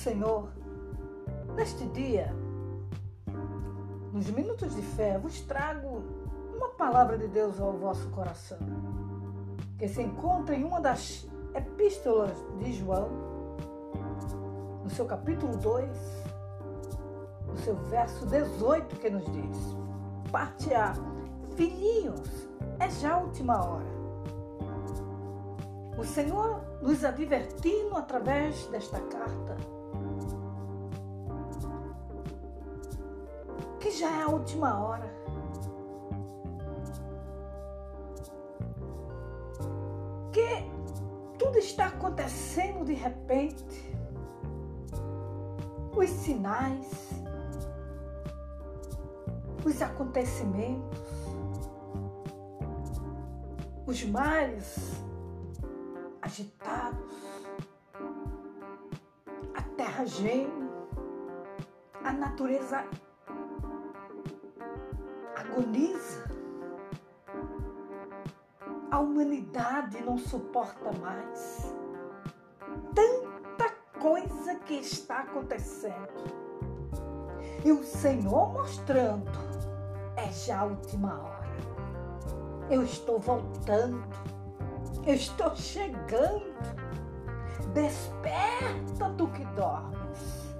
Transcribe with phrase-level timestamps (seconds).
[0.00, 0.48] Senhor,
[1.54, 2.34] neste dia,
[4.14, 6.02] nos minutos de fé, vos trago
[6.56, 8.56] uma palavra de Deus ao vosso coração,
[9.78, 13.10] que se encontra em uma das epístolas de João,
[14.82, 15.90] no seu capítulo 2,
[17.46, 19.58] no seu verso 18, que nos diz:
[20.32, 20.94] Parte A,
[21.56, 24.00] filhinhos, é já a última hora.
[25.98, 29.79] O Senhor nos advertindo através desta carta
[34.00, 35.12] já é a última hora.
[40.32, 40.64] Que
[41.38, 43.90] tudo está acontecendo de repente.
[45.94, 47.10] Os sinais,
[49.66, 50.98] os acontecimentos,
[53.86, 54.92] os mares
[56.22, 57.12] agitados,
[59.54, 60.70] a terra geme,
[62.02, 62.82] a natureza
[65.50, 66.24] agoniza,
[68.90, 71.74] a humanidade não suporta mais.
[72.94, 76.40] Tanta coisa que está acontecendo.
[77.64, 79.30] E o Senhor mostrando,
[80.16, 81.50] é já a última hora.
[82.70, 84.02] Eu estou voltando
[85.06, 86.50] eu estou chegando.
[87.72, 90.54] Desperta tu que dormes.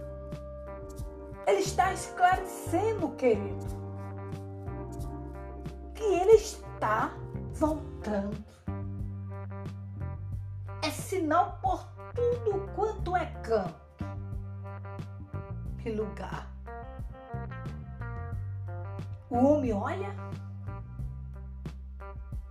[1.46, 3.79] Ele está esclarecendo, querido, que
[6.12, 7.12] ele está
[7.54, 8.36] voltando.
[10.82, 13.80] É sinal por tudo quanto é canto
[15.84, 16.50] e lugar.
[19.28, 20.14] O homem olha,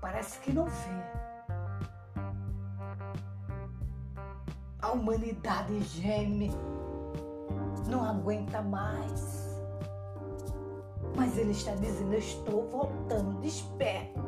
[0.02, 1.30] parece que não vê
[4.82, 6.52] A humanidade geme,
[7.88, 9.39] não aguenta mais.
[11.16, 14.20] Mas ele está dizendo: Eu estou voltando, desperta.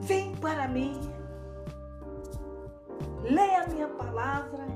[0.00, 0.98] Vem para mim,
[3.24, 4.66] leia a minha palavra,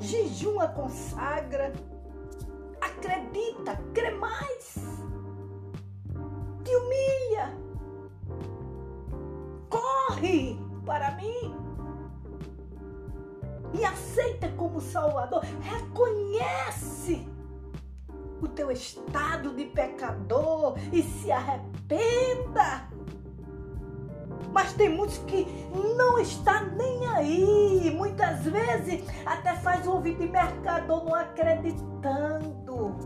[0.00, 1.72] jejuma, consagra,
[2.80, 4.74] acredita, crê mais,
[6.64, 7.56] te humilha,
[9.70, 11.71] corre para mim.
[13.72, 15.42] Me aceita como Salvador.
[15.60, 17.26] Reconhece
[18.40, 22.88] o teu estado de pecador e se arrependa.
[24.52, 25.46] Mas tem muitos que
[25.96, 27.90] não está nem aí.
[27.96, 32.96] Muitas vezes até faz o ouvido de mercador não acreditando,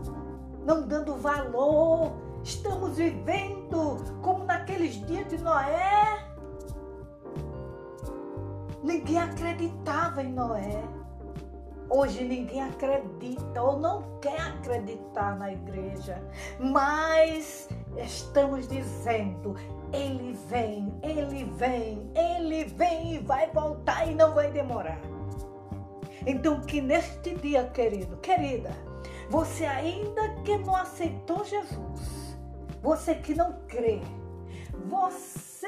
[0.65, 2.11] não dando valor.
[2.43, 6.26] Estamos vivendo como naqueles dias de Noé
[8.87, 10.81] Ninguém acreditava em Noé.
[11.89, 16.23] Hoje ninguém acredita ou não quer acreditar na igreja,
[16.57, 17.67] mas
[17.97, 19.55] estamos dizendo:
[19.91, 25.01] ele vem, ele vem, ele vem e vai voltar e não vai demorar.
[26.25, 28.71] Então, que neste dia, querido, querida,
[29.29, 32.39] você ainda que não aceitou Jesus,
[32.81, 33.99] você que não crê,
[34.85, 35.67] você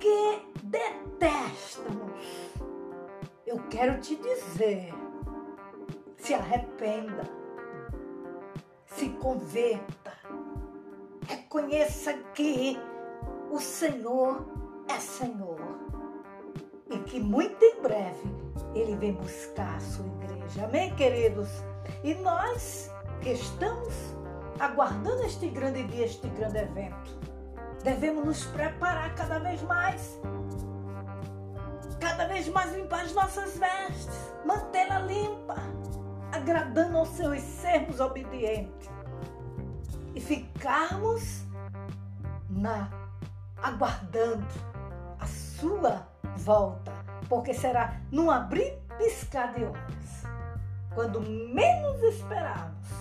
[0.00, 2.54] que detesta-nos.
[3.46, 4.92] Eu quero te dizer:
[6.16, 7.24] se arrependa,
[8.86, 10.12] se converta,
[11.28, 12.78] reconheça que
[13.50, 14.44] o Senhor
[14.88, 15.60] é Senhor
[16.88, 18.34] e que muito em breve
[18.74, 20.64] Ele vem buscar a sua igreja.
[20.64, 21.48] Amém, queridos?
[22.02, 22.90] E nós
[23.20, 23.94] que estamos
[24.58, 27.19] aguardando este grande dia, este grande evento,
[27.82, 30.20] Devemos nos preparar cada vez mais.
[31.98, 35.56] Cada vez mais limpar as nossas vestes, mantê-la limpa,
[36.32, 38.88] agradando ao Senhor e sermos obedientes.
[40.14, 41.46] E ficarmos
[42.48, 42.90] na
[43.62, 44.46] aguardando
[45.18, 46.06] a sua
[46.36, 46.92] volta,
[47.28, 50.24] porque será num abrir piscar de olhos,
[50.94, 52.99] quando menos esperarmos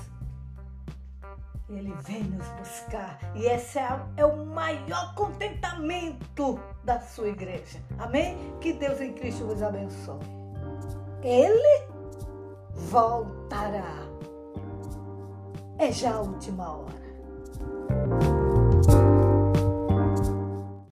[1.78, 3.20] ele vem nos buscar.
[3.36, 7.80] E esse é, é o maior contentamento da sua igreja.
[7.98, 8.38] Amém?
[8.60, 10.20] Que Deus em Cristo vos abençoe.
[11.22, 11.88] Ele
[12.74, 14.08] voltará.
[15.78, 17.09] É já a última hora.